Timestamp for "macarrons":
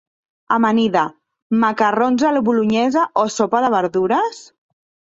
1.65-2.27